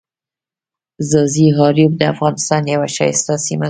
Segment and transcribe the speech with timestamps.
[1.09, 3.59] ځاځي اریوب دافغانستان یوه ښایسته سیمه ده.